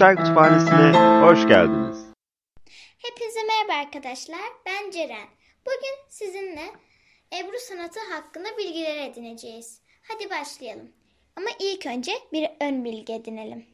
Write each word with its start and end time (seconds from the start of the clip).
Görsel 0.00 0.16
Kütüphanesi'ne 0.16 1.20
hoş 1.26 1.48
geldiniz. 1.48 1.98
Hepinize 2.98 3.40
merhaba 3.42 3.86
arkadaşlar. 3.86 4.40
Ben 4.66 4.90
Ceren. 4.90 5.28
Bugün 5.66 6.08
sizinle 6.08 6.64
Ebru 7.38 7.58
sanatı 7.58 8.00
hakkında 8.12 8.48
bilgiler 8.58 8.96
edineceğiz. 8.96 9.82
Hadi 10.08 10.30
başlayalım. 10.30 10.92
Ama 11.36 11.48
ilk 11.58 11.86
önce 11.86 12.12
bir 12.32 12.50
ön 12.60 12.84
bilgi 12.84 13.12
edinelim. 13.12 13.66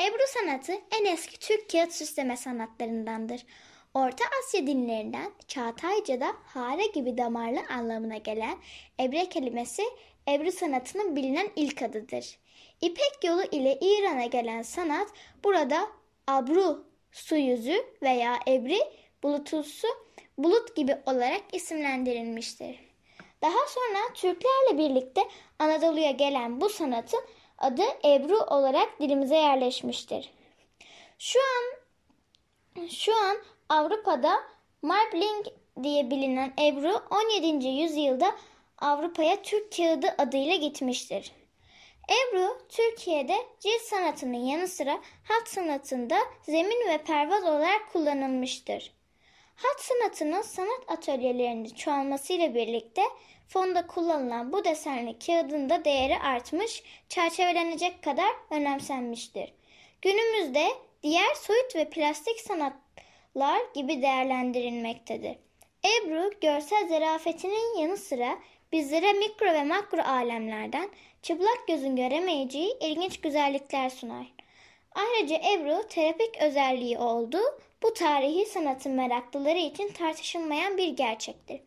Ebru 0.00 0.22
sanatı 0.26 0.72
en 1.00 1.04
eski 1.04 1.38
Türk 1.38 1.70
kağıt 1.70 1.92
süsleme 1.92 2.36
sanatlarındandır. 2.36 3.46
Orta 3.94 4.24
Asya 4.38 4.66
dinlerinden 4.66 5.32
Çağatayca'da 5.48 6.34
hare 6.44 6.86
gibi 6.86 7.18
damarlı 7.18 7.60
anlamına 7.70 8.16
gelen 8.16 8.58
ebre 9.00 9.28
kelimesi 9.28 9.82
Ebru 10.28 10.52
sanatının 10.52 11.16
bilinen 11.16 11.48
ilk 11.56 11.82
adıdır. 11.82 12.38
İpek 12.80 13.24
yolu 13.24 13.42
ile 13.42 13.78
İran'a 13.80 14.24
gelen 14.24 14.62
sanat 14.62 15.08
burada 15.44 15.88
abru, 16.26 16.84
su 17.12 17.36
yüzü 17.36 17.86
veya 18.02 18.38
ebri 18.48 18.78
bulutusu 19.22 19.88
bulut 20.38 20.76
gibi 20.76 20.96
olarak 21.06 21.42
isimlendirilmiştir. 21.52 22.78
Daha 23.42 23.66
sonra 23.68 24.14
Türklerle 24.14 24.78
birlikte 24.78 25.20
Anadolu'ya 25.58 26.10
gelen 26.10 26.60
bu 26.60 26.68
sanatın 26.68 27.20
adı 27.58 27.82
Ebru 28.04 28.38
olarak 28.38 29.00
dilimize 29.00 29.36
yerleşmiştir. 29.36 30.32
Şu 31.18 31.38
an 31.40 31.82
şu 32.88 33.16
an 33.16 33.36
Avrupa'da 33.68 34.42
Marbling 34.82 35.46
diye 35.82 36.10
bilinen 36.10 36.52
Ebru 36.58 37.02
17. 37.40 37.68
yüzyılda 37.68 38.34
Avrupa'ya 38.82 39.42
Türk 39.42 39.76
kağıdı 39.76 40.14
adıyla 40.18 40.56
gitmiştir. 40.56 41.32
Ebru, 42.10 42.58
Türkiye'de 42.68 43.36
cilt 43.60 43.80
sanatının 43.80 44.44
yanı 44.46 44.68
sıra 44.68 45.00
hat 45.24 45.48
sanatında 45.48 46.18
zemin 46.42 46.88
ve 46.88 46.98
pervaz 46.98 47.44
olarak 47.44 47.92
kullanılmıştır. 47.92 48.92
Hat 49.56 49.80
sanatının 49.80 50.42
sanat 50.42 50.84
atölyelerinde 50.88 51.68
çoğalmasıyla 51.68 52.54
birlikte 52.54 53.02
fonda 53.48 53.86
kullanılan 53.86 54.52
bu 54.52 54.64
desenli 54.64 55.18
kağıdın 55.18 55.70
da 55.70 55.84
değeri 55.84 56.18
artmış, 56.18 56.82
çerçevelenecek 57.08 58.02
kadar 58.02 58.30
önemsenmiştir. 58.50 59.52
Günümüzde 60.02 60.68
diğer 61.02 61.34
soyut 61.34 61.76
ve 61.76 61.90
plastik 61.90 62.40
sanatlar 62.40 63.60
gibi 63.74 64.02
değerlendirilmektedir. 64.02 65.36
Ebru, 65.84 66.30
görsel 66.40 66.88
zarafetinin 66.88 67.78
yanı 67.78 67.96
sıra 67.96 68.38
bizlere 68.72 69.12
mikro 69.12 69.46
ve 69.46 69.64
makro 69.64 70.02
alemlerden 70.02 70.90
çıplak 71.22 71.68
gözün 71.68 71.96
göremeyeceği 71.96 72.76
ilginç 72.80 73.20
güzellikler 73.20 73.90
sunar. 73.90 74.26
Ayrıca 74.92 75.36
Ebru 75.36 75.88
terapik 75.88 76.42
özelliği 76.42 76.98
olduğu 76.98 77.60
bu 77.82 77.94
tarihi 77.94 78.46
sanatın 78.46 78.92
meraklıları 78.92 79.58
için 79.58 79.88
tartışılmayan 79.88 80.76
bir 80.76 80.88
gerçektir. 80.88 81.60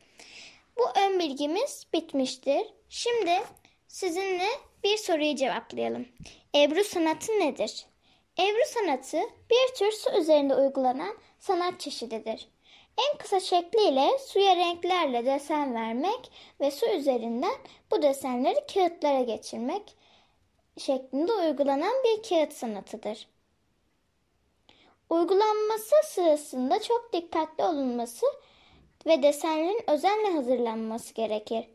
Bu 0.78 0.84
ön 1.00 1.20
bilgimiz 1.20 1.88
bitmiştir. 1.94 2.68
Şimdi 2.90 3.44
sizinle 3.88 4.48
bir 4.84 4.98
soruyu 4.98 5.36
cevaplayalım. 5.36 6.08
Ebru 6.56 6.84
sanatı 6.84 7.32
nedir? 7.40 7.86
Ebru 8.40 8.66
sanatı 8.68 9.18
bir 9.50 9.76
tür 9.76 9.92
su 9.92 10.12
üzerinde 10.20 10.56
uygulanan 10.56 11.18
sanat 11.40 11.80
çeşididir. 11.80 12.48
En 12.98 13.18
kısa 13.18 13.40
şekliyle 13.40 14.18
suya 14.20 14.56
renklerle 14.56 15.26
desen 15.26 15.76
vermek 15.76 16.32
ve 16.60 16.72
su 16.72 16.86
üzerinden 16.86 17.56
bu 17.92 18.02
desenleri 18.02 18.68
kağıtlara 18.74 19.22
geçirmek 19.22 19.96
şeklinde 20.78 21.34
uygulanan 21.34 21.94
bir 22.04 22.30
kağıt 22.30 22.54
sanatıdır. 22.54 23.28
Uygulanması 25.10 25.96
sırasında 26.06 26.82
çok 26.82 27.14
dikkatli 27.14 27.64
olunması 27.64 28.26
ve 29.06 29.24
desenlerin 29.24 29.90
özenle 29.90 30.32
hazırlanması 30.32 31.14
gerekir. 31.14 31.66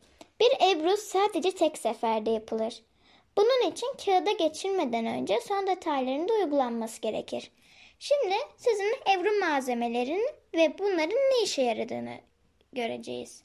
Bir 0.40 0.70
ebru 0.70 0.96
sadece 0.96 1.54
tek 1.54 1.78
seferde 1.78 2.30
yapılır. 2.30 2.82
Bunun 3.40 3.70
için 3.70 3.88
kağıda 4.04 4.32
geçirmeden 4.32 5.06
önce 5.06 5.40
son 5.40 5.66
detayların 5.66 6.28
da 6.28 6.32
uygulanması 6.32 7.00
gerekir. 7.00 7.50
Şimdi 7.98 8.34
sizinle 8.56 9.12
Ebru 9.12 9.40
malzemelerini 9.40 10.26
ve 10.54 10.78
bunların 10.78 11.16
ne 11.16 11.42
işe 11.42 11.62
yaradığını 11.62 12.14
göreceğiz. 12.72 13.42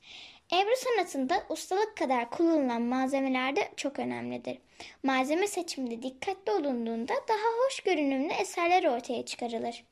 Ebru 0.53 0.75
sanatında 0.75 1.43
ustalık 1.49 1.97
kadar 1.97 2.29
kullanılan 2.29 2.81
malzemeler 2.81 3.55
de 3.55 3.71
çok 3.77 3.99
önemlidir. 3.99 4.57
Malzeme 5.03 5.47
seçiminde 5.47 6.03
dikkatli 6.03 6.51
olunduğunda 6.51 7.13
daha 7.13 7.65
hoş 7.65 7.79
görünümlü 7.79 8.33
eserler 8.33 8.83
ortaya 8.83 9.25
çıkarılır. 9.25 9.83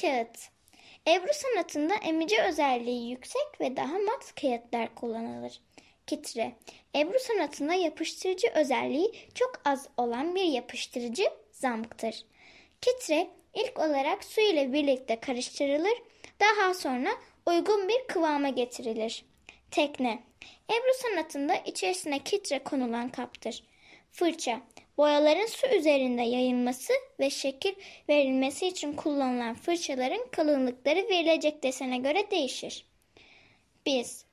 Kağıt 0.00 0.48
Ebru 1.08 1.32
sanatında 1.32 1.94
emici 1.94 2.42
özelliği 2.42 3.10
yüksek 3.10 3.60
ve 3.60 3.76
daha 3.76 3.98
mat 3.98 4.34
kağıtlar 4.40 4.94
kullanılır. 4.94 5.60
Kitre 6.06 6.52
Ebru 6.96 7.18
sanatında 7.18 7.74
yapıştırıcı 7.74 8.48
özelliği 8.54 9.12
çok 9.34 9.60
az 9.64 9.88
olan 9.96 10.34
bir 10.34 10.44
yapıştırıcı 10.44 11.24
zamktır. 11.52 12.24
Kitre 12.80 13.30
ilk 13.54 13.78
olarak 13.78 14.24
su 14.24 14.40
ile 14.40 14.72
birlikte 14.72 15.20
karıştırılır, 15.20 16.02
daha 16.40 16.74
sonra 16.74 17.10
uygun 17.46 17.88
bir 17.88 18.06
kıvama 18.08 18.48
getirilir. 18.48 19.24
Tekne 19.70 20.22
Ebru 20.70 20.94
sanatında 20.94 21.56
içerisine 21.56 22.18
kitre 22.18 22.58
konulan 22.58 23.08
kaptır. 23.08 23.62
Fırça 24.12 24.60
Boyaların 24.98 25.46
su 25.46 25.66
üzerinde 25.66 26.22
yayılması 26.22 26.92
ve 27.20 27.30
şekil 27.30 27.74
verilmesi 28.08 28.66
için 28.66 28.92
kullanılan 28.92 29.54
fırçaların 29.54 30.26
kalınlıkları 30.32 31.08
verilecek 31.08 31.62
desene 31.62 31.98
göre 31.98 32.30
değişir. 32.30 32.86
Biz 33.86 34.25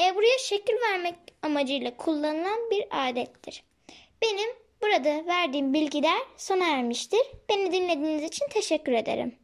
Ebru'ya 0.00 0.38
şekil 0.38 0.74
vermek 0.90 1.14
amacıyla 1.42 1.96
kullanılan 1.96 2.70
bir 2.70 2.86
adettir. 2.90 3.64
Benim 4.22 4.50
burada 4.82 5.26
verdiğim 5.26 5.74
bilgiler 5.74 6.20
sona 6.36 6.68
ermiştir. 6.68 7.22
Beni 7.48 7.72
dinlediğiniz 7.72 8.22
için 8.22 8.46
teşekkür 8.50 8.92
ederim. 8.92 9.38